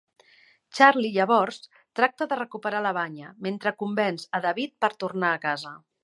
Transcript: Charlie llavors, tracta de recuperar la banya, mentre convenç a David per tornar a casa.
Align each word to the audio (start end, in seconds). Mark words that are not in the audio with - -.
Charlie 0.77 1.11
llavors, 1.17 1.59
tracta 1.99 2.27
de 2.31 2.39
recuperar 2.39 2.81
la 2.85 2.93
banya, 2.99 3.29
mentre 3.47 3.73
convenç 3.83 4.25
a 4.39 4.41
David 4.47 4.73
per 4.87 4.91
tornar 5.05 5.31
a 5.35 5.43
casa. 5.45 5.75